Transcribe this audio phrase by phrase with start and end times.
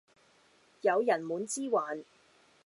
[0.81, 2.03] 有人滿之患